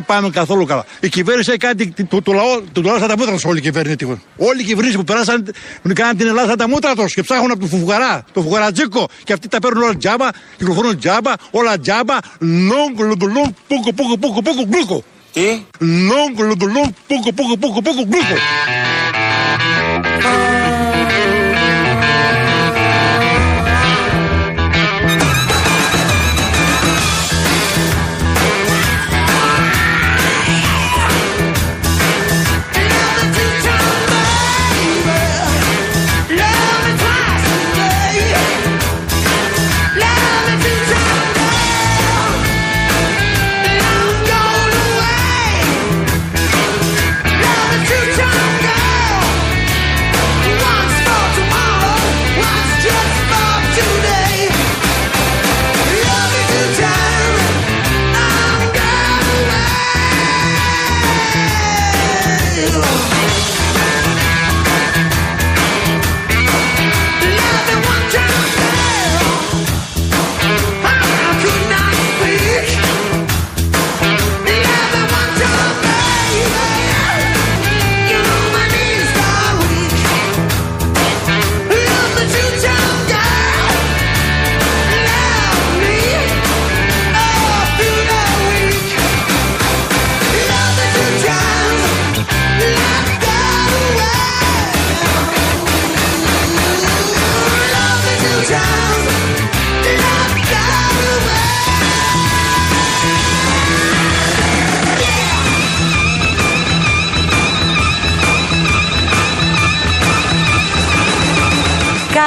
[0.00, 0.84] Δεν πάμε καθόλου καλά.
[1.00, 3.60] Η κυβέρνηση έχει κάνει το, το, λαό, το, λαό σαν τα μούτρα τους όλη η
[3.60, 4.20] κυβέρνηση.
[4.36, 5.52] Όλοι οι κυβερνήσει που περάσαν
[5.92, 9.08] κάναν την Ελλάδα σαν τα μούτρα τους και ψάχνουν από το φουγαρά, το φουγαρατζίκο.
[9.24, 12.16] Και αυτοί τα παίρνουν όλα τζάμπα, κυκλοφορούν τζάμπα, όλα τζάμπα.
[12.38, 15.04] Λόγκ, λουντουλούγκ, πούκο, πούκο, πούκο, πούκο, γλούκο.
[15.32, 18.36] Τι; Λόγκ, λουντουλούγκ, πούκο, πούκο, πούκο, πούκο, γλούκο.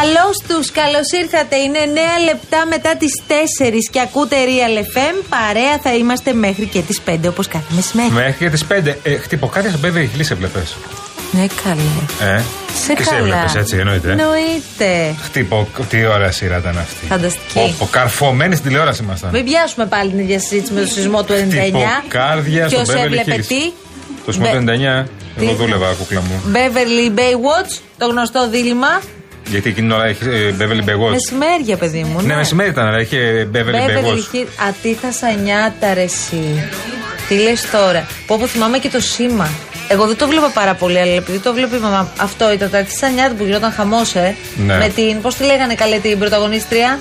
[0.03, 1.55] Καλώς τους, καλώς ήρθατε.
[1.55, 3.31] Είναι 9 λεπτά μετά τις 4
[3.91, 5.15] και ακούτε Real FM.
[5.29, 8.11] Παρέα θα είμαστε μέχρι και τις 5 όπως κάθε μεσημέρι.
[8.11, 8.97] Μέχρι και τις 5.
[9.03, 10.63] Ε, χτυποκάρια στο Beverly Hills έβλεπε.
[11.31, 12.31] Ναι, καλέ.
[12.35, 12.41] Ε,
[12.85, 13.17] Σε και σε καλά.
[13.19, 14.11] έβλεπε έτσι, εννοείται.
[14.11, 15.15] Εννοείται.
[15.23, 17.05] Χτυπο, τι ωραία σειρά ήταν αυτή.
[17.05, 17.59] Φανταστική.
[17.59, 19.29] Όπω καρφωμένοι στην τηλεόραση ήμασταν.
[19.33, 21.37] Μην πιάσουμε πάλι την ίδια συζήτηση με το σεισμό του 99.
[21.61, 23.45] Χτυποκάρδια στο Ποιος Beverly έβλεπε Hills.
[23.47, 23.71] τι;
[24.25, 25.07] Το σμό του Μπε- 99,
[25.39, 26.41] Τι; εγώ δούλευα, κούκλα μου.
[26.53, 29.01] Beverly Baywatch, το γνωστό δίλημα.
[29.49, 31.11] Γιατί εκείνη την ώρα έχει ε, Beverly Beggars.
[31.11, 32.21] Μεσημέρια, παιδί μου.
[32.21, 34.35] Ναι, μεσημέρι ήταν, αλλά είχε Beverly Beverly Beggars.
[34.35, 34.47] Hills.
[34.69, 36.69] Ατίθασα νιάτα, ρε εσύ.
[37.27, 39.49] Τι λες τώρα; Πω πω θυμάμαι και το σήμα.
[39.87, 42.11] Εγώ δεν το βλέπα πάρα πολύ, αλλά επειδή το βλέπει η μαμά.
[42.17, 44.35] Αυτό ήταν τα Ατίθασα νιάτα που γινόταν χαμός, ε.
[44.65, 44.77] Ναι.
[44.77, 45.21] Με την.
[45.21, 46.99] Πώς τη λέγανε καλέ την πρωταγωνίστρια;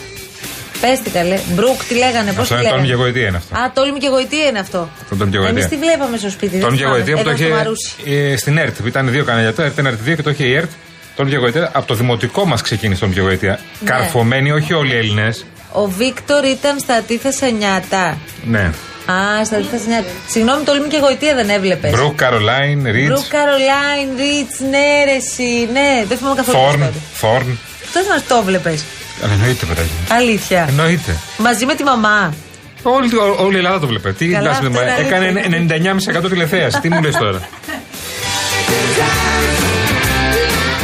[0.81, 1.39] Πες τι καλέ.
[1.55, 3.55] Μπρουκ, τι λέγανε, πώς Αυτό τη είναι τόλμη λέγανε; και γοητεία είναι αυτό.
[3.59, 4.89] Α, τόλμη και γοητεία είναι αυτό.
[5.03, 5.57] Αυτό τόλμη και γοητεία.
[5.59, 6.59] Εμείς τη βλέπαμε στο σπίτι.
[6.59, 7.35] Τον δεν Γεγοητεία που το θυμάμαι.
[7.35, 8.33] είχε Ήταν στο Μαρούσι.
[8.33, 8.77] ε, στην ΕΡΤ.
[8.81, 9.53] που Ήταν δύο κανάλια.
[9.55, 10.71] Το ΕΡΤ 1, ΕΡΤ 2 και το είχε η ΕΡΤ.
[11.17, 11.71] Τον Γεγοητεία.
[11.73, 13.59] Από το δημοτικό μας ξεκίνησε τον Γεγοητεία.
[13.81, 13.91] Ναι.
[13.91, 15.45] Καρφωμένοι, όχι όλοι οι Έλληνες.
[15.73, 18.19] Ο Βίκτορ ήταν στα Ατίθασα νιάτα.
[18.45, 18.61] Ναι.
[19.07, 20.07] Α, στα Ατίθασα νιάτα.
[20.29, 21.91] Συγγνώμη, τόλμη και γοητεία δεν έβλεπες.
[21.91, 25.69] Μπρουκ, Καρολάιν, Ρίτς, Μπρουκ Καρολάιν, Ρίτς, ναι, ρε, εσύ.
[25.73, 26.59] Ναι, δεν θυμάμαι καθόλου.
[26.59, 26.79] Θόρν.
[26.79, 26.99] πώς τότε.
[27.15, 27.59] Θόρν.
[27.93, 28.85] Τότε μας το έβλεπες.
[29.23, 29.89] Αλλά Εννοείται, παιδάκι.
[30.09, 30.15] μου.
[30.15, 30.67] Αλήθεια.
[30.69, 31.17] Εννοείται.
[31.39, 32.35] Μαζί με τη μαμά.
[32.83, 34.13] Όλη, ό- όλη η Ελλάδα το βλέπει.
[34.13, 36.81] Τι Καλά, να σου αυτό πούμε, είναι Έκανε 99,5% τηλεθέαση.
[36.81, 37.41] Τι μου λες τώρα;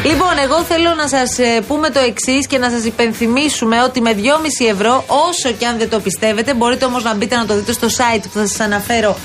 [0.04, 1.36] Λοιπόν, εγώ θέλω να σας
[1.66, 5.90] πούμε το εξής και να σας υπενθυμίσουμε ότι με 2,5 ευρώ, όσο και αν δεν
[5.90, 9.16] το πιστεύετε, μπορείτε όμως να μπείτε να το δείτε στο site που θα σας αναφέρω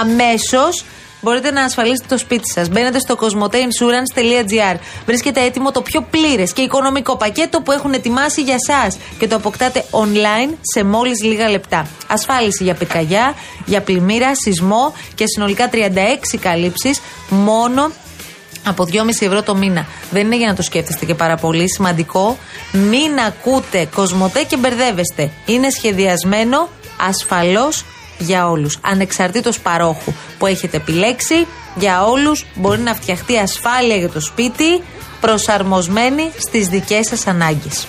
[0.00, 0.84] αμέσως.
[1.20, 2.68] Μπορείτε να ασφαλίσετε το σπίτι σας.
[2.68, 4.76] Μπαίνετε στο cosmoteinsurance.gr.
[5.06, 9.36] Βρίσκεται έτοιμο το πιο πλήρες και οικονομικό πακέτο που έχουν ετοιμάσει για εσά και το
[9.36, 11.86] αποκτάτε online σε μόλις λίγα λεπτά.
[12.06, 13.34] Ασφάλιση για πυρκαγιά,
[13.64, 17.90] για πλημμύρα, σεισμό και συνολικά 36 καλύψεις μόνο
[18.64, 19.86] από 2,5 ευρώ το μήνα.
[20.10, 21.70] Δεν είναι για να το σκέφτεστε και πάρα πολύ.
[21.72, 22.38] Σημαντικό,
[22.72, 25.30] μην ακούτε κοσμοτέ και μπερδεύεστε.
[25.46, 26.68] Είναι σχεδιασμένο
[27.08, 27.84] ασφαλώς
[28.18, 28.78] για όλους.
[28.80, 34.82] Ανεξαρτήτως παρόχου που έχετε επιλέξει, για όλους μπορεί να φτιαχτεί ασφάλεια για το σπίτι,
[35.20, 37.86] προσαρμοσμένη στις δικές σας ανάγκες.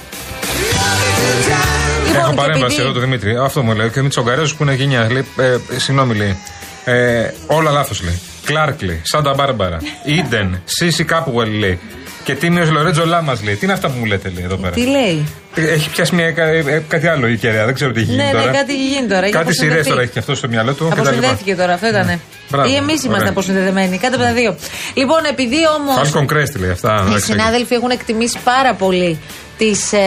[2.16, 3.38] Έχω και παρέμβαση επειδή- εδώ το Δημήτρη.
[3.38, 3.90] Αυτό μου λέει.
[3.90, 5.08] Και με του Ογκαρέζου που είναι γενιά.
[5.12, 6.38] Λέει, ε, συγγνώμη, λέει.
[6.86, 8.20] Ε, όλα λάθος λέει.
[8.50, 9.02] Κλάρκ λέει.
[9.04, 9.78] Σάντα Μπάρμπαρα.
[10.06, 10.62] Ίντεν.
[10.66, 11.80] Σίση Κάπουελ λέει.
[12.24, 13.54] Και τίμιο Λορέτζο Λάμας λέει.
[13.56, 14.74] Τι είναι αυτά που μου λέτε λέει εδώ πέρα.
[14.74, 15.26] Τι λέει;
[15.56, 17.66] Έχει πιάσει μια, κα- ε, κάτι άλλο η κεραία.
[17.66, 18.46] Δεν ξέρω τι έχει γίνει Ναι, τώρα.
[18.46, 19.24] ναι, κάτι έχει γίνει τώρα.
[19.24, 19.90] έχει Κάτι σειρές αποσυνδεθεί.
[19.90, 20.84] τώρα έχει και αυτό στο μυαλό του.
[20.90, 21.10] και τα λοιπά.
[21.10, 22.22] Αποσυνδέθηκε τώρα, αυτό ήταν.
[22.50, 23.30] Μπράβο, Ή εμείς είμαστε ωραία.
[23.30, 23.98] αποσυνδεδεμένοι.
[23.98, 24.56] Κάτι από τα δύο.
[24.94, 25.92] Λοιπόν, επειδή όμω.
[26.02, 27.02] Falcon Crest λέει αυτά.
[27.06, 27.26] Οι εντάξει.
[27.26, 29.20] συνάδελφοι έχουν εκτιμήσει πάρα πολύ
[29.58, 30.00] τις ε,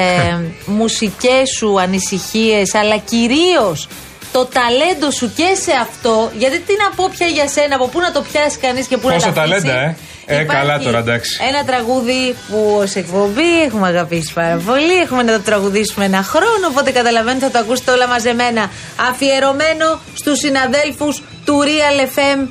[0.81, 3.89] μουσικές σου ανησυχίες, αλλά κυρίως
[4.33, 6.31] το ταλέντο σου και σε αυτό.
[6.37, 9.09] Γιατί τι να πω πια για σένα, από πού να το πιάσει κανείς και πού
[9.09, 9.61] να Πόσα τα αφήσει.
[9.63, 9.97] ταλέντα, ε.
[10.27, 11.39] Ε, Υπάρχει καλά τώρα, εντάξει.
[11.49, 14.95] Ένα τραγούδι που ως εκπομπή έχουμε αγαπήσει πάρα πολύ.
[15.05, 16.67] Έχουμε να το τραγουδήσουμε ένα χρόνο.
[16.71, 18.71] Οπότε καταλαβαίνετε θα το ακούσετε όλα μαζεμένα.
[19.11, 22.49] Αφιερωμένο στους συναδέλφους του Real FM.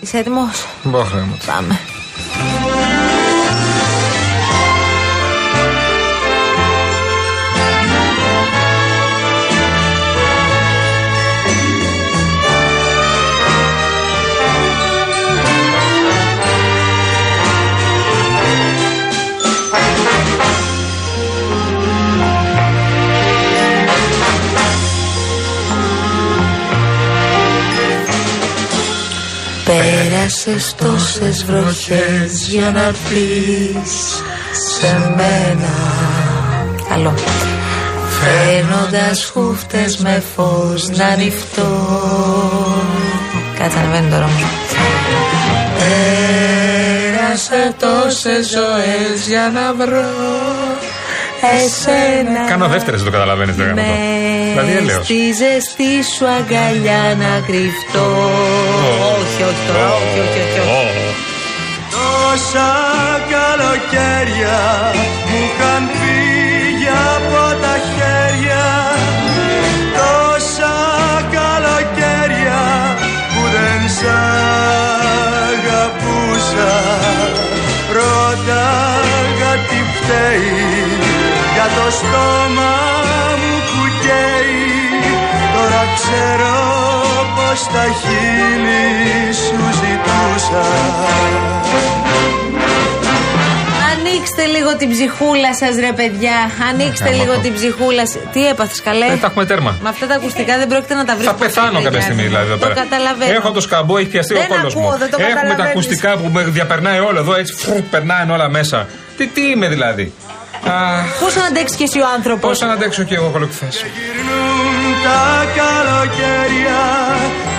[0.00, 1.36] Είσαι έτοιμος; Μπόχρε μου.
[1.46, 1.80] Πάμε.
[29.72, 34.22] Πέρασες τόσες βροχές για να πεις
[34.76, 35.74] σε μένα.
[36.88, 37.14] Καλό.
[38.20, 41.88] Φέρνοντας χούφτες με φως να ανοιχτώ
[43.58, 44.42] Κάτσε ανεβαίνει τώρα όμως
[45.78, 50.10] Πέρασα τόσες ζωές για να βρω
[51.54, 52.44] Εσένα.
[52.48, 53.82] Κάνω δεύτερες, δεν το καταλαβαίνεις το γάμο.
[54.52, 55.04] Δηλαδή έλεος.
[55.04, 58.08] Στη ζεστή σου αγκαλιά να κρυφτώ
[59.14, 61.06] Όχι, όχι τώρα, όχι, όχι, όχι, όχι.
[61.94, 62.70] Τόσα
[63.32, 64.58] καλοκαίρια
[87.64, 90.64] πως τα χείλη σου ζητούσα
[93.92, 96.36] Ανοίξτε λίγο την ψυχούλα σας, ρε παιδιά.
[96.70, 97.40] Ανοίξτε Άμα λίγο το.
[97.40, 98.22] την ψυχούλα σας.
[98.32, 99.76] Τι έπαθες, καλέ; Ε, τα έχουμε τέρμα.
[99.82, 101.26] Με αυτά τα ακουστικά δεν πρόκειται να τα βρεις.
[101.26, 102.74] Θα πεθάνω κάποια στιγμή δηλαδή εδώ πέρα.
[102.74, 103.32] Το καταλαβαίνω.
[103.32, 104.98] Έχω το σκαμπό, έχει πιαστεί ο Δεν κόλος ακούω, μου.
[104.98, 105.70] δεν το Έχουμε τα καταλαβαίνεις.
[105.70, 108.86] ακουστικά που με διαπερνάει όλο εδώ, έτσι φρου, περνάνε όλα μέσα.
[109.16, 110.12] Τι, τι είμαι δηλαδή.
[111.20, 113.68] Πώς να αντέξεις κι εσύ ο άνθρωπος; Πώς να αντέξω και εγώ κολοκυθέ.
[115.02, 116.82] Γυρνούν τα καλοκαίρια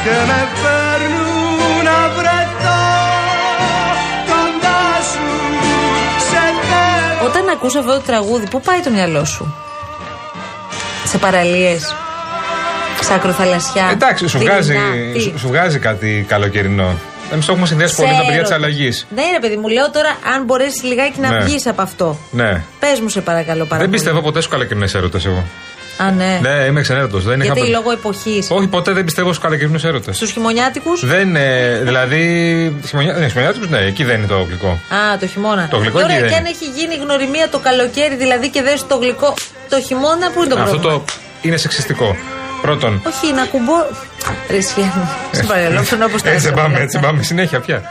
[0.03, 2.83] και με φέρνουν να βρεθώ
[4.29, 5.27] κοντά σου
[6.29, 9.55] σε θέλω Όταν ακούς αυτό το τραγούδι, πού πάει το μυαλό σου;
[11.05, 11.95] Σε παραλίες.
[13.01, 13.89] Σε ακροθαλασσιά.
[13.91, 14.77] Εντάξει, σου δειλινά, βγάζει,
[15.13, 16.95] τι; σου, σου βγάζει κάτι καλοκαιρινό.
[17.31, 18.63] Εμείς το έχουμε συνδυάσει πολύ με τα παιδιά της Ξέρω.
[18.63, 19.07] αλλαγής.
[19.15, 21.39] Ναι, ρε παιδί μου, λέω τώρα αν μπορέσεις λιγάκι να Ναι.
[21.39, 22.17] βγεις από αυτό.
[22.31, 22.63] Ναι.
[22.79, 23.89] Πες μου, σε παρακαλώ πάρα Δεν πολύ.
[23.89, 25.43] πιστεύω ποτέ στου καλοκαιρινές έρωτε εγώ.
[25.97, 26.39] Α, ναι.
[26.41, 27.23] Ναι, είμαι ξενέρωτος.
[27.23, 28.47] Δεν είχα Γιατί ποτέ- λόγω εποχής.
[28.49, 30.15] Όχι, ποτέ δεν πιστεύω στους καλοκαιρινούς έρωτες.
[30.15, 32.19] Στους χειμωνιάτικους; Δεν, ε, δηλαδή.
[32.87, 34.67] Χειμωνιά, ναι, χειμωνιάτικους, ναι, εκεί δεν είναι το γλυκό.
[34.67, 35.67] Α, το χειμώνα.
[35.71, 38.61] Το γλυκό Και Ωραία, εκεί και δεν αν έχει γίνει γνωριμία το καλοκαίρι, δηλαδή και
[38.61, 39.33] δεν το γλυκό.
[39.69, 42.15] Το χειμώνα, πού είναι το Αυτό πρόβλημα; το είναι σεξιστικό.
[42.61, 43.01] Πρώτον.
[43.07, 43.73] Όχι, να κουμπώ.
[44.49, 44.91] Ρε Σιάννη,
[45.31, 46.55] σε παρακαλώ, ψωνώ όπως τα Έτσι έσαι.
[46.55, 47.81] πάμε, έτσι πάμε συνέχεια πια.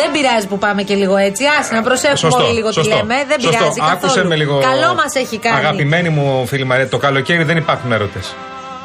[0.00, 1.44] Δεν πειράζει που πάμε και λίγο έτσι.
[1.60, 3.14] Άσε να προσέχουμε όλοι λίγο τι λέμε.
[3.28, 3.58] Δεν σωστό.
[3.58, 4.28] πειράζει Άκουσε καθόλου.
[4.28, 4.58] με λίγο.
[4.60, 5.56] Καλό μας έχει κάνει.
[5.56, 8.34] Αγαπημένη μου φίλη Μαρία, το καλοκαίρι δεν υπάρχουν έρωτες.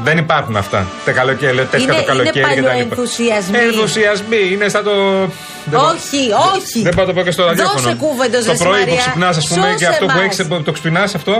[0.04, 0.86] Δεν υπάρχουν αυτά.
[1.06, 2.68] Τα καλοκαίρι, λέω τέσσερα Είναι- το καλοκαίρι είναι και τα λοιπά.
[2.70, 3.58] παλιοενθουσιασμοί.
[3.58, 4.92] Ενθουσιασμοί, είναι σαν το.
[5.72, 6.22] δεν μπορώ- Όχι,
[6.56, 6.82] όχι.
[6.82, 7.96] Δεν πάω να το πω και στο Δώσε ραδιόφωνο.
[7.96, 8.96] κούβεντος, Το ρε πρωί που Μαρία.
[9.04, 10.40] ξυπνάς, ας πούμε, και Σώσε αυτό που μας.
[10.40, 11.34] έχει, το ξυπνάς αυτό;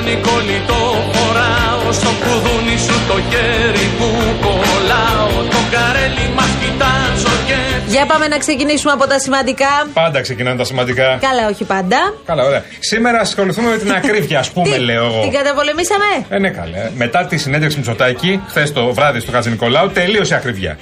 [0.00, 4.08] Παντελόνι κολλητό φοράω Στο κουδούνι σου το χέρι που
[4.44, 9.66] κολλάω Το καρέλι μας κοιτάζω και Για πάμε να ξεκινήσουμε από τα σημαντικά.
[9.92, 11.18] Πάντα ξεκινάνε τα σημαντικά.
[11.20, 12.14] Καλά, όχι πάντα.
[12.26, 12.64] Καλά, ωραία.
[12.78, 15.20] Σήμερα ασχοληθούμε με την ακρίβεια, ας πούμε, Τι, λέω εγώ.
[15.22, 16.90] Την καταπολεμήσαμε; Ε, ναι, καλέ.
[16.94, 20.78] Μετά τη συνέντευξη Μητσοτάκη, χθες το βράδυ στο Χατζη Νικολάου, τελείωσε η ακρίβεια.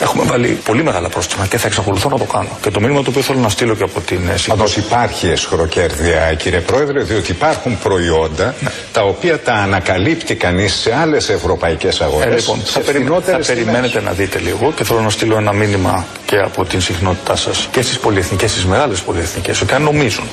[0.00, 2.48] Έχουμε βάλει πολύ μεγάλα πρόστιμα και θα εξακολουθώ να το κάνω.
[2.62, 4.80] Και το μήνυμα το οποίο θέλω να στείλω και από την ε, Πάντως συγκρόση.
[4.80, 8.54] υπάρχει εσχροκέρδεια, κύριε Πρόεδρε, διότι υπάρχουν προϊόντα
[8.92, 12.32] τα οποία τα ανακαλύπτει κανείς σε άλλες ευρωπαϊκές αγορές.
[12.32, 13.06] Ε, λοιπόν, θα, περι...
[13.24, 17.36] θα περιμένετε να δείτε λίγο και θέλω να στείλω ένα μήνυμα και από την συχνότητά
[17.36, 20.24] σας και στις πολυεθνικές, στις μεγάλες πολυεθνικές, ότι αν νομίζουν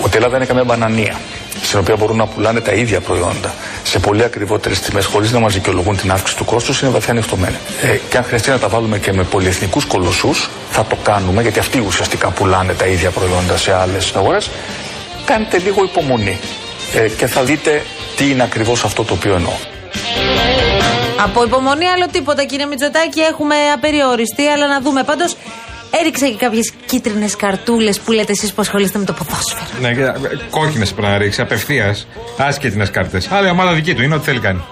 [0.00, 1.14] ότι η Ελλάδα είναι καμία μπανανία
[1.62, 5.54] στην οποία μπορούν να πουλάνε τα ίδια προϊόντα σε πολύ ακριβότερες τιμές χωρίς να μας
[5.54, 7.56] δικαιολογούν την αύξηση του κόστους, είναι βαθιά ανοιχτωμένοι.
[7.82, 11.58] Ε, και αν χρειαστεί να τα βάλουμε και με πολυεθνικούς κολοσσούς, θα το κάνουμε γιατί
[11.58, 14.50] αυτοί ουσιαστικά πουλάνε τα ίδια προϊόντα σε άλλες αγορές.
[15.24, 16.38] Κάντε λίγο υπομονή
[16.94, 17.82] ε, και θα δείτε
[18.16, 19.52] τι είναι ακριβώς αυτό το οποίο εννοώ.
[21.24, 25.36] Από υπομονή άλλο τίποτα κύριε Μητσοτάκη έχουμε απεριοριστεί αλλά να δούμε πάντως
[26.00, 29.66] Έριξα και κάποιες κίτρινες καρτούλες που λέτε εσείς που ασχολείστε με το ποδόσφαιρο.
[29.80, 30.12] Ναι,
[30.50, 32.06] κόκκινες πρέπει να ρίξει απευθείας.
[32.36, 33.30] Άσχετινε κάρτες.
[33.30, 34.64] Άλλη ομάδα δική του είναι ό,τι θέλει κάνει.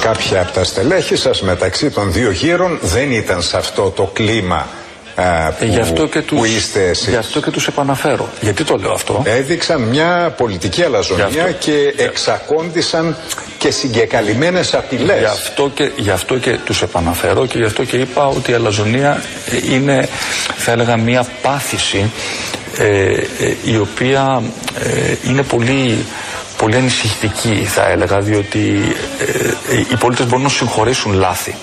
[0.00, 4.66] Κάποια από τα στελέχη σας μεταξύ των δύο γύρων δεν ήταν σε αυτό το κλίμα
[5.16, 7.08] α, που, γι' αυτό και που τους, είστε εσείς.
[7.08, 8.28] Γι' αυτό και τους επαναφέρω.
[8.40, 11.52] Γιατί το λέω αυτό; Έδειξαν μια πολιτική αλαζονία Γι' αυτό.
[11.58, 13.16] και εξακόντησαν
[13.58, 15.18] και συγκεκαλυμμένες απειλές.
[15.18, 18.54] Γι' αυτό, και, γι' αυτό και τους επαναφέρω και γι' αυτό και είπα ότι η
[18.54, 20.08] αλαζονία ε, είναι,
[20.56, 22.10] θα έλεγα, μια πάθηση
[22.78, 23.22] ε, ε,
[23.64, 24.42] η οποία
[24.82, 26.04] ε, είναι πολύ,
[26.56, 28.82] πολύ ανησυχητική θα έλεγα διότι
[29.18, 31.54] ε, ε, οι πολίτες μπορούν να σου συγχωρήσουν λάθη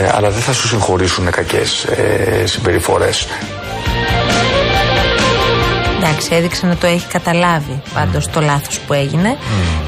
[0.00, 3.26] ε, αλλά δεν θα σου συγχωρήσουν κακές ε, συμπεριφορές.
[6.02, 9.36] Εντάξει, έδειξε να το έχει καταλάβει πάντως το λάθος που έγινε.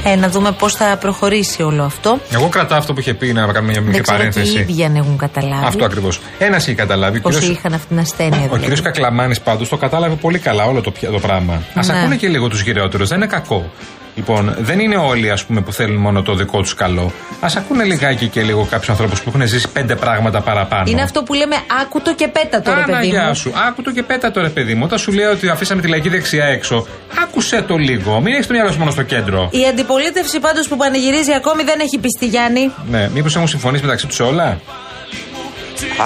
[0.04, 2.18] Ε, να δούμε πώς θα προχωρήσει όλο αυτό.
[2.32, 4.58] Εγώ κρατάω αυτό που είχε πει να κάνουμε μια μικρή Δεν ξέρω και οι παρένθεση.
[4.60, 5.64] ίδιοι αν έχουν καταλάβει.
[5.66, 6.20] Αυτό ακριβώς.
[6.38, 7.18] Ένας είχε καταλάβει.
[7.18, 8.48] ο Πώς κύριος- είχαν αυτή την ασθένεια.
[8.50, 8.80] Ο δηλαδή.
[8.80, 8.82] κ.
[8.84, 11.52] Κακλαμάνης πάντως το κατάλαβε πολύ καλά όλο το, πια- το πράγμα.
[11.54, 11.98] Α Ναι.
[11.98, 13.70] ακούνε και λίγο τους γυρεότερους, δεν είναι κακό.
[14.14, 17.12] Λοιπόν, δεν είναι όλοι ας πούμε, που θέλουν μόνο το δικό τους καλό.
[17.40, 20.84] Α ακούνε λιγάκι και λίγο κάποιους ανθρώπους που έχουν ζήσει πέντε πράγματα παραπάνω.
[20.90, 23.34] Είναι αυτό που λέμε άκουτο και πέτατο, ρε Άνα, παιδί γεια μου.
[23.34, 23.52] σου.
[23.68, 24.82] Άκου το και πέτα το ρε παιδί μου.
[24.84, 26.86] Όταν σου λέω ότι αφήσαμε τη λαϊκή δεξιά έξω,
[27.22, 28.20] άκουσε το λίγο.
[28.20, 29.48] Μην έχεις το μυαλό σου μόνο στο κέντρο.
[29.52, 32.72] Η αντιπολίτευση πάντως που πανηγυρίζει ακόμη δεν έχει πιστεί Γιάννη.
[32.90, 34.60] Ναι, μήπως έχουν συμφωνήσει μεταξύ τους σε όλα;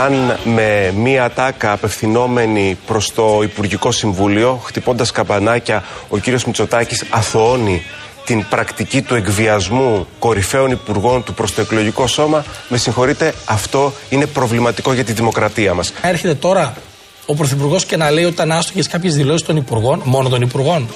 [0.05, 7.83] Αν με μία τάκα απευθυνόμενη προς το Υπουργικό Συμβούλιο, χτυπώντας καμπανάκια, ο κύριος Μητσοτάκης αθωώνει
[8.25, 14.27] την πρακτική του εκβιασμού κορυφαίων υπουργών του προς το εκλογικό σώμα, με συγχωρείτε, αυτό είναι
[14.27, 15.93] προβληματικό για τη δημοκρατία μας.
[16.03, 16.75] Έρχεται τώρα
[17.27, 20.89] ο Πρωθυπουργός και να λέει ότι ήταν άστοχες κάποιες δηλώσεις των Υπουργών, μόνο των Υπουργών.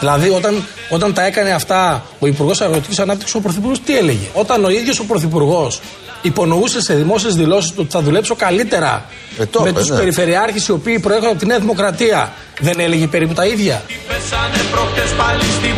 [0.00, 4.64] Δηλαδή, όταν, όταν τα έκανε αυτά ο Υπουργός Αγροτικής Ανάπτυξης, ο Πρωθυπουργός τι έλεγε; Όταν
[4.64, 5.80] ο ίδιος ο Πρωθυπουργός
[6.22, 9.04] υπονοούσε σε δημόσιες δηλώσεις ότι θα δουλέψω καλύτερα
[9.38, 9.96] Ε, το με είπε, τους ναι.
[9.96, 15.10] περιφερειάρχες οι οποίοι προέρχονται από τη Νέα Δημοκρατία, δεν έλεγε περίπου τα ίδια; Πέσανε προχτές
[15.18, 15.74] πάλι στην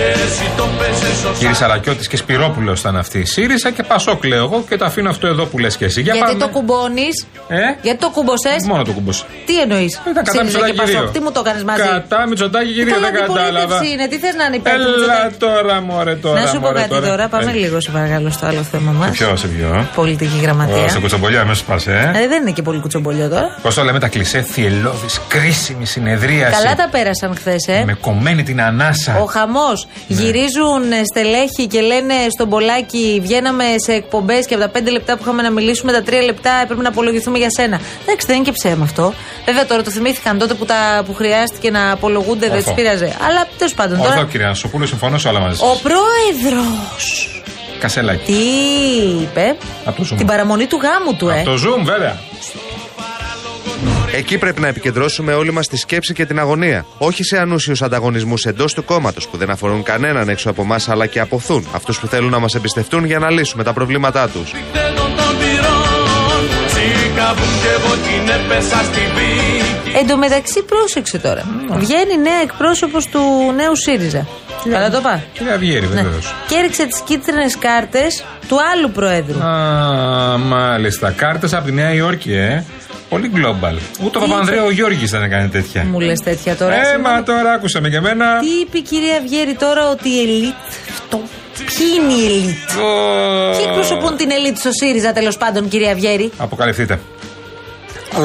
[0.00, 3.24] μπαρ Και εσύ το πέσες σωστά Κύριε Σαρακιώτη και Σπυρόπουλος ήταν αυτοί.
[3.24, 6.00] ΣΥΡΙΖΑ και Πασόκ λέω εγώ και το αφήνω αυτό εδώ που λες και εσύ.
[6.00, 6.42] Για Γιατί πάμε.
[6.44, 8.64] το κουμπώνεις; Ε; Γιατί το κούμποσες.
[8.66, 9.26] Μόνο το κουμπός.
[9.46, 11.08] Τι εννοείς; Ήταν κατά Μητσοτάκη κυρίω.
[11.12, 13.46] Τι μου το έκανε μαζί; Κατά Μητσοτάκη κυρίω, Καλά, δεν κατάλαβα.
[13.48, 14.06] αντιπολίτευση είναι.
[14.08, 15.34] Τι θες να είναι υπέρ του Έλα Μητσοτάκη.
[15.44, 16.40] τώρα, μωρέ τώρα.
[16.40, 17.28] Να σου πω μωρέ, κάτι τώρα.
[17.28, 19.10] Πάμε Ε, λίγο, σε παρακαλώ, στο άλλο θέμα μας.
[19.10, 20.96] Ποιο, σε ποιο; Πολιτική Ω, Σε γραμματεία.
[21.00, 22.18] κουτσομπολιά, αμέσως πάσε, ε.
[22.22, 23.58] Ε, δεν είναι και πολύ κουτσομπολιό τώρα.
[23.62, 26.52] Πώς το λέμε τα κλισέ, θυελώδη, κρίσιμη συνεδρίαση.
[26.62, 27.82] Καλά τα πέρασαν χθες, ε.
[27.86, 29.16] Με κομμένη την ανάσα.
[29.20, 29.86] Ο χαμός.
[30.06, 30.20] Ναι.
[30.22, 35.14] Γυρίζουν ε, στελέχη και λένε στον Πολάκη, βγαίναμε σε εκπομπές και από τα 5 λεπτά
[35.16, 37.80] που είχαμε να μιλήσουμε, τα 3 λεπτά έπρεπε να απολογηθούμε για σένα.
[38.02, 39.14] Εντάξει, δεν είναι και ψέμα αυτό.
[39.44, 42.70] Βέβαια τώρα το θυμήθηκαν τότε που, τα, που χρειάστηκε να απολογούνται, δεν Ορθό.
[42.70, 43.16] του πείραζε.
[43.28, 44.26] Αλλά τέλος πάντων Ορθό, τώρα.
[44.26, 45.60] κυρία Σοπούλου, συμφωνώ σε όλα μαζί.
[45.64, 47.28] Ο πρόεδρος.
[47.78, 48.24] Κασελάκι.
[48.32, 48.32] Τι
[49.22, 50.16] είπε; Από το Zoom.
[50.16, 51.40] Την παραμονή του γάμου του, ε.
[51.40, 52.18] Από το Zoom, βέβαια.
[54.16, 56.86] Εκεί πρέπει να επικεντρώσουμε όλοι μας τη σκέψη και την αγωνία.
[56.98, 61.06] Όχι σε ανούσιους ανταγωνισμούς εντός του κόμματος που δεν αφορούν κανέναν έξω από εμάς αλλά
[61.06, 64.50] και αποθούν αυτούς που θέλουν να μας εμπιστευτούν για να λύσουμε τα προβλήματά τους.
[64.50, 71.42] Πηκτέδων των πυρών Τσίκαβουν και εγώ την έπεσα στην πίκη Εν τω μεταξύ, πρόσεξε τώρα.
[71.78, 73.20] Βγαίνει νέα εκπρόσωπος του
[73.56, 74.26] νέου ΣΥΡΙΖΑ.
[74.70, 75.22] Καλά το πά.
[75.32, 76.02] Κύριε Αυγέρη, Ναι.
[76.02, 76.34] βεβαίως.
[76.48, 79.42] Και έριξε τις κίτρινες κάρτες του άλλου προέδρου.
[79.42, 81.10] Α, μάλιστα.
[81.10, 82.64] Κάρτες από τη Νέα Υόρκη, ε.
[83.10, 83.76] Πολύ global.
[84.04, 85.84] Ούτε ο Παπανδρέου ο Γιώργης δεν έκανε τέτοια.
[85.84, 86.74] Μου λες τέτοια τώρα.
[86.74, 87.14] Ε, Συγγνώμη.
[87.14, 88.38] μα τώρα άκουσα με και εμένα.
[88.38, 90.54] Τι είπε η κυρία Βιέρη τώρα ότι η ελίτ.
[90.90, 91.20] Αυτό;
[91.76, 92.56] Ποιοι είναι η ελίτ;
[93.56, 96.32] Ποιοι εκπροσωπούν την ελίτ στο ΣΥΡΙΖΑ τέλος πάντων, κυρία Βιέρη.
[96.38, 97.00] Αποκαλυφθείτε.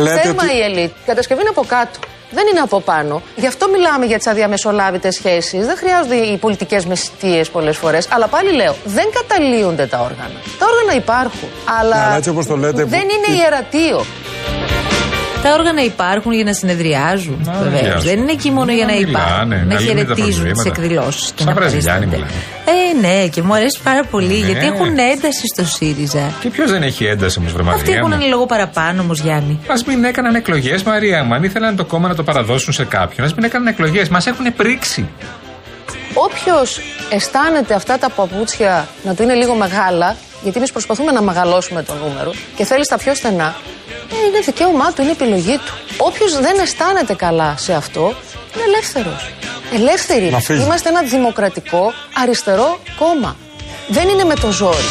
[0.03, 0.89] Λέτε Θέμα ότι η ελίτ.
[0.89, 1.99] Η κατασκευή είναι από κάτω.
[2.31, 3.21] Δεν είναι από πάνω.
[3.35, 5.65] Γι' αυτό μιλάμε για τις αδιαμεσολάβητες σχέσεις.
[5.65, 8.07] Δεν χρειάζονται οι πολιτικές μεσητείε πολλές φορές.
[8.11, 10.39] Αλλά πάλι λέω, δεν καταλύονται τα όργανα.
[10.59, 11.49] Τα όργανα υπάρχουν.
[11.79, 14.05] Αλλά, Ναι, αλλά έτσι όπως το λέτε, δεν που- είναι ιερατείο.
[15.43, 17.39] Τα όργανα υπάρχουν για να συνεδριάζουν.
[17.45, 17.67] Να, Βεβαίως.
[17.71, 18.09] συνεδριάζουν.
[18.09, 19.49] Δεν είναι εκεί μόνο για να Να μιλάνε, υπάρχουν.
[19.49, 20.69] να Να λύνουν τα χαιρετίζουν τις προβλήματα.
[20.69, 21.31] εκδηλώσεις.
[21.31, 22.33] και Σαν να Βραζιλιάνοι παρίστανται.
[22.65, 24.45] Ε, ναι, και μου αρέσει πάρα πολύ Ναι.
[24.49, 26.31] γιατί έχουν ένταση στο ΣΥΡΙΖΑ.
[26.39, 27.95] Και ποιος δεν έχει ένταση όμως, Αυτοί Βρεμαρία.
[27.97, 29.59] έχουν ένα λόγο παραπάνω όμως, Γιάννη.
[29.67, 31.33] Α μην έκαναν εκλογές, Μαρία μου.
[31.33, 34.09] Αν ήθελαν το κόμμα να το παραδώσουν σε κάποιον, ας μην έκαναν εκλογές.
[34.09, 35.09] Μας έχουν πρίξει.
[36.13, 41.83] Όποιος αισθάνεται αυτά τα παπούτσια να του είναι λίγο μεγάλα, γιατί εμείς προσπαθούμε να μεγαλώσουμε
[41.83, 43.55] το νούμερο και θέλεις τα πιο στενά,
[44.11, 45.73] ε, είναι δικαίωμά του, είναι επιλογή του.
[45.97, 48.13] Όποιος δεν αισθάνεται καλά σε αυτό,
[48.53, 49.33] είναι ελεύθερος.
[49.73, 50.29] Ελεύθεροι.
[50.29, 50.63] Να φύγει.
[50.63, 53.35] Είμαστε ένα δημοκρατικό αριστερό κόμμα.
[53.87, 54.87] Δεν είναι με το ζόρι.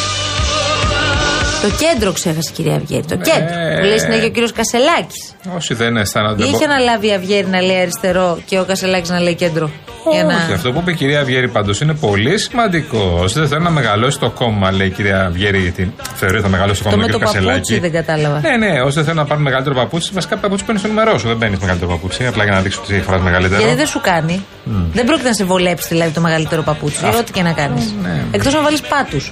[1.61, 3.05] Το κέντρο ξέχασε, κυρία Αυγέρη.
[3.05, 3.59] Το κέντρο.
[3.59, 3.77] Ε.
[3.79, 5.35] Που λέει συνέχεια ο κύριος Κασελάκης.
[5.55, 6.45] Όσοι δεν αισθάνονται.
[6.45, 9.71] Ή είχε αναλάβει η Αυγέρη να λέει αριστερό και ο Κασελάκης να λέει κέντρο.
[10.13, 10.33] Για να...
[10.35, 13.19] Όχι, αυτό που είπε η κυρία Βιέρη πάντως είναι πολύ σημαντικό.
[13.23, 16.49] Όσοι δεν θέλουν να μεγαλώσει το κόμμα, λέει η κυρία Βιέρη, γιατί θεωρεί ότι θα
[16.49, 17.79] μεγαλώσει το Το κόμμα με με το τον παπούτσι Κασελάκη.
[17.79, 18.39] δεν κατάλαβα.
[18.39, 21.27] Ναι, ναι, όσοι δεν θέλουν να πάρουν μεγαλύτερο παπούτσι, βασικά παπούτσι παίρνεις στο νούμερό σου.
[21.27, 23.61] Δεν παίρνεις μεγαλύτερο παπούτσι, απλά για να δείξεις ότι φοράς μεγαλύτερο.
[23.61, 24.45] Γιατί δεν σου κάνει.
[24.93, 27.05] Δεν πρόκειται να σε βολέψει δηλαδή το μεγαλύτερο παπούτσι.
[27.19, 27.93] Ό,τι και να κάνεις.
[28.03, 28.23] ναι.
[28.31, 29.31] Εκτός να βάλεις πάτους.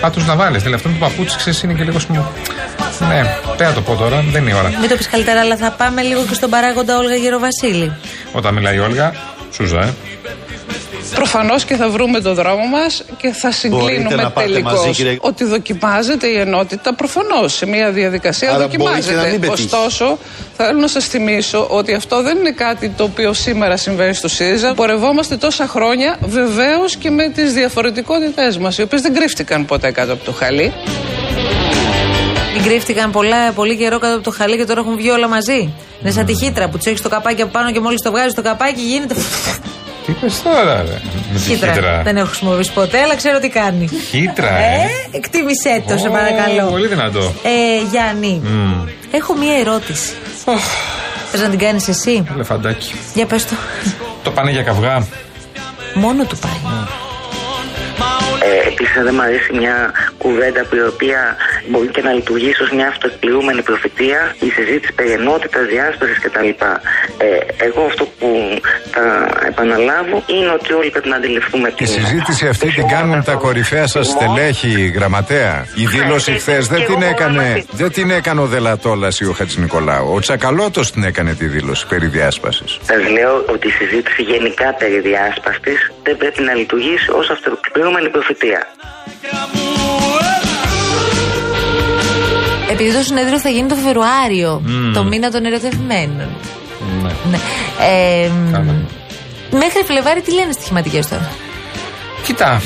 [0.00, 0.62] Πάτω να βάλεις.
[0.62, 2.32] Δηλαδή αυτό το παπούτσι ξέρεις είναι και λίγο σημαντικό.
[3.08, 3.22] Ναι,
[3.56, 4.68] δεν θα το πω τώρα, δεν είναι η ώρα.
[4.80, 7.92] Μην το πεις καλύτερα, αλλά θα πάμε λίγο και στον παράγοντα Όλγα Γεροβασίλη.
[8.32, 9.12] Όταν μιλάει η Όλγα,
[9.54, 9.92] Σούζα, ε.
[11.14, 14.72] Προφανώς και θα βρούμε το δρόμο μας και θα Μπορείτε συγκλίνουμε να πάτε τελικώς.
[14.72, 19.30] μαζί, κύριε- Ότι δοκιμάζεται η ενότητα προφανώς σε μια διαδικασία Άρα μπορεί και να δοκιμάζεται.
[19.30, 19.64] μην πετύχεις.
[19.72, 20.18] Ωστόσο,
[20.56, 24.74] θέλω να σας θυμίσω ότι αυτό δεν είναι κάτι το οποίο σήμερα συμβαίνει στο ΣΥΡΙΖΑ.
[24.74, 30.12] Πορευόμαστε τόσα χρόνια βεβαίως και με τις διαφορετικότητές μας, οι οποίες δεν κρύφτηκαν ποτέ κάτω
[30.12, 30.72] από το χαλί.
[32.64, 35.74] Μην κρύφτηκαν πολλά, πολύ καιρό κάτω από το χαλί και τώρα έχουν βγει όλα μαζί.
[36.02, 38.34] Είναι σαν τη χύτρα που τους έχεις το καπάκι από πάνω και μόλις το βγάζεις
[38.34, 39.14] το καπάκι γίνεται.
[40.06, 41.00] Τι είπε τώρα, ρε.
[41.32, 41.72] Με τη Χύτρα.
[41.72, 42.00] χύτρα.
[42.04, 43.88] Δεν έχω χρησιμοποιήσει ποτέ, αλλά ξέρω τι κάνει.
[44.10, 45.16] Χύτρα, Ε, ε.
[45.16, 46.70] εκτίμησέ το, σε Ω, παρακαλώ.
[46.70, 47.32] Πολύ δυνατό.
[47.42, 48.86] Ε, Γιάννη, Μμμ.
[49.10, 50.12] έχω μία ερώτηση.
[51.30, 52.92] Θες να την κάνεις εσύ, Ελεφαντάκι.
[53.14, 53.54] για πες το.
[54.22, 55.06] Το πάνε για καυγά.
[55.94, 56.72] Μόνο του πάει.
[58.42, 61.36] Ε, Επίσης, δεν μου αρέσει μια κουβέντα που η οποία
[61.68, 66.48] μπορεί και να λειτουργήσει ως μια αυτοεκπληρούμενη προφητεία, η συζήτηση περί ενότητας, διάσπασης κτλ.
[66.48, 69.04] Ε, εγώ αυτό που θα
[69.46, 74.06] επαναλάβω είναι ότι όλοι πρέπει να αντιληφθούμε Η συζήτηση αυτή την κάνουν τα κορυφαία σας
[74.06, 75.66] στελέχη, γραμματέα.
[75.74, 80.12] Η δήλωση χθες δεν την έκανε, δεν την έκανε ο Δελατόλας ή ο Χατζης Νικολάου.
[80.14, 82.78] Ο Τσακαλώτος την έκανε τη δήλωση περί διάσπασης.
[82.82, 88.66] Σας λέω ότι η συζήτηση γενικά περί διάσπαση δεν πρέπει να λειτουργήσει ως αυτοεκπληρούμενη προφητεία.
[92.74, 94.92] Επειδή το συνέδριο θα γίνει το Φεβρουάριο, Μμμ.
[94.92, 96.28] το μήνα των ερωτευμένων.
[97.02, 97.10] Ναι.
[97.30, 97.38] Ναι.
[97.80, 98.74] Ε, Καλά.
[99.50, 101.30] μέχρι Φλεβάρι τι λένε στοιχηματικέ τώρα;
[102.22, 102.62] Κοίτα,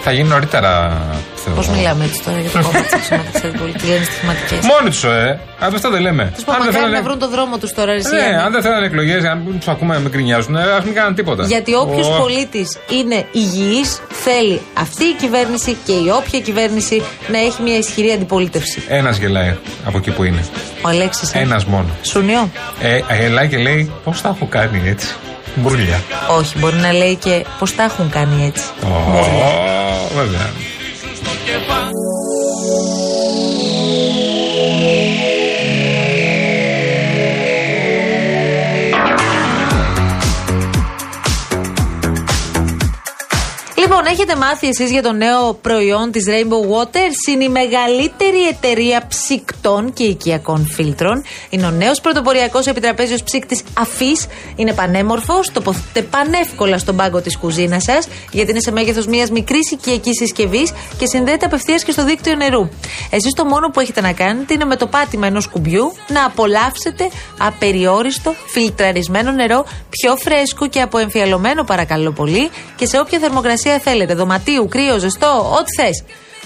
[0.00, 1.02] θα γίνει νωρίτερα.
[1.44, 1.56] Θεωρώ.
[1.60, 4.56] Πώς μιλάμε έτσι τώρα για το κόμμα της Αξιωματική Πόλη, τι λένε στοιχηματικέ.
[4.72, 5.40] Μόνοι τους, ε.
[5.58, 6.32] Αυτό αυτό δεν λέμε.
[6.34, 8.14] Τους πω μακάρι να βρουν το δρόμο τους τώρα, εσύ.
[8.14, 11.42] Ναι, αν δεν θέλανε εκλογές, αν τους ακούμε με γκρινιάζουν, ας μην κάνουν τίποτα.
[11.46, 17.38] Γιατί όποιος Ω, πολίτης είναι υγιής, θέλει αυτή η κυβέρνηση και η όποια κυβέρνηση να
[17.38, 18.82] έχει μια ισχυρή αντιπολίτευση.
[18.88, 20.44] Ένας γελάει από εκεί που είναι.
[20.82, 21.32] Ο Αλέξης.
[21.34, 21.88] Ένας μόνο.
[22.02, 22.50] Σουνιό.
[22.80, 25.08] Ε, γελάει και λέει πώς τα έχω κάνει έτσι.
[25.54, 26.00] Μπουρλιά.
[26.38, 28.64] Όχι, μπορεί να λέει και πώς τα έχουν κάνει έτσι.
[28.84, 30.50] Ω, Βέβαια.
[31.50, 33.09] 解放。
[44.00, 47.32] Λοιπόν, έχετε μάθει εσείς για το νέο προϊόν της Rainbow Waters.
[47.32, 51.24] Είναι η μεγαλύτερη εταιρεία ψυκτών και οικιακών φίλτρων.
[51.50, 54.26] Είναι ο νέος πρωτοποριακός επιτραπέζιος ψύκτης αφής.
[54.56, 59.70] Είναι πανέμορφο, τοποθετείται πανεύκολα στον πάγκο της κουζίνας σας, γιατί είναι σε μέγεθος μιας μικρής
[59.70, 62.68] οικιακής συσκευής και συνδέεται απευθείας και στο δίκτυο νερού.
[63.10, 67.10] Εσείς το μόνο που έχετε να κάνετε είναι με το πάτημα ενός κουμπιού να απολαύσετε
[67.38, 73.88] απεριόριστο φιλτραρισμένο νερό, πιο φρέσκο και αποεμφιαλωμένο παρακαλώ πολύ και σε όποια θερμοκρασία θέλετε.
[74.14, 76.02] Δωματίου, κρύο, ζεστό, ό,τι θες.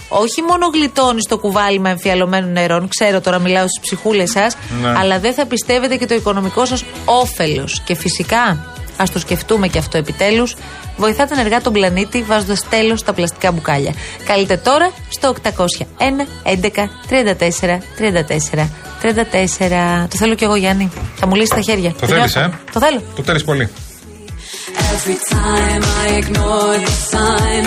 [0.09, 4.93] Όχι μόνο γλιτώνεις το κουβάλιμα εμφιαλωμένων νερών, ξέρω τώρα μιλάω στις ψυχούλες σας, Ναι.
[4.99, 7.81] αλλά δεν θα πιστεύετε και το οικονομικό σας όφελος.
[7.85, 10.57] Και φυσικά, ας το σκεφτούμε και αυτό επιτέλους,
[10.97, 13.93] βοηθάτε ενεργά τον πλανήτη βάζοντας τέλος στα πλαστικά μπουκάλια.
[14.27, 18.69] Καλείτε τώρα στο 801 11 34 34
[19.03, 20.07] 34.
[20.11, 20.91] Το θέλω κι εγώ, Γιάννη.
[21.17, 21.95] Θα μου λύσεις τα χέρια.
[22.01, 22.41] Το θέλεις, νιώθω.
[22.41, 23.03] ε; Το θέλω.
[23.17, 23.69] Το θέλεις πολύ.
[24.97, 27.65] Every time I ignore the sign,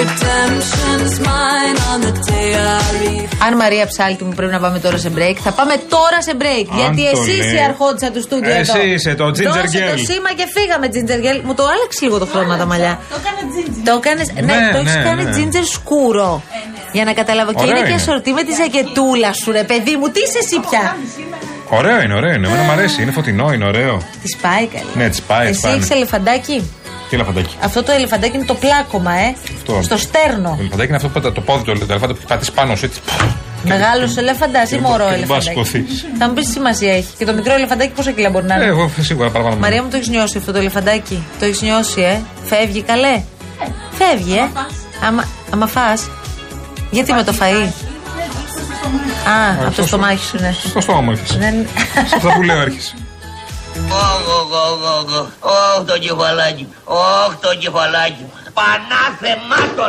[0.00, 3.28] redemption's mine on the day I leave.
[3.46, 6.66] Αν Μαρία Ψάλτη μου πρέπει να πάμε τώρα σε break, θα πάμε τώρα σε break.
[6.70, 7.46] Αν γιατί το εσύ λέει.
[7.46, 8.86] είσαι η αρχόντισα του στούντιο Εσύ εδώ.
[8.92, 9.90] είσαι το ginger Δώσε girl.
[9.90, 11.38] το σήμα και φύγαμε, ginger girl.
[11.46, 12.94] Μου το άλλαξε λίγο το χρώμα τα μαλλιά.
[13.10, 13.80] Το έκανε ginger.
[13.88, 14.22] Το έκανε.
[14.34, 15.32] Ναι, Ναι, το έχεις ναι, κάνει ναι.
[15.36, 16.42] ginger σκούρο.
[16.92, 17.50] Για να καταλάβω.
[17.52, 18.00] Και Ωραίο είναι και είναι.
[18.02, 20.06] ασορτή με τη ζακετούλα σου, ρε παιδί μου.
[20.14, 20.84] Τι είσαι εσύ πια;
[21.70, 22.46] Ωραίο είναι, ωραίο είναι.
[22.46, 23.02] Εμένα μου αρέσει.
[23.02, 24.02] Είναι φωτεινό, είναι ωραίο.
[24.22, 24.84] Της πάει καλή.
[24.94, 25.74] Ναι, της πάει, Εσύ πάει.
[25.74, 26.70] έχεις ελεφαντάκι;
[27.08, 29.34] Τι ελεφαντάκι; Αυτό το ελεφαντάκι είναι το πλάκωμα, ε.
[29.56, 29.80] Αυτό.
[29.82, 30.48] Στο στέρνο.
[30.48, 32.84] Το ελεφαντάκι είναι αυτό που το πόδι του το ελεφάντα που έχει πατήσει πάνω σου
[32.84, 33.00] έτσι.
[33.64, 36.06] Μεγάλος ελεφαντάς ή μωρό Και δεν μπορεί να ελεφαντάκι; σηκωθείς.
[36.18, 37.08] Θα μου πεις τι σημασία έχει.
[37.18, 39.56] Και το μικρό ελεφαντάκι πόσα κιλά μπορεί να είναι; Ε, εγώ σίγουρα παραπάνω.
[39.56, 43.22] Μαρία μου το έχεις νιώσει αυτό το ελεφαντάκι; Το έχεις νιώσει, ε; Φεύγει καλέ;
[43.90, 44.48] Φεύγει, ε;
[45.06, 46.08] Άμα, άμα φας.
[46.90, 47.68] Γιατί με το φαΐ;
[49.34, 50.54] Α, από το στομάχι σου, ναι.
[50.68, 51.38] Στο στόμα μου έρχεσαι.
[51.38, 51.66] Δεν-
[52.08, 52.94] Σε αυτά που λέω έρχεσαι.
[55.40, 56.74] Ωχ, το κεφαλάκι μου.
[56.84, 58.32] Ωχ, το κεφαλάκι μου.
[58.58, 59.88] Πανάθεμάτων.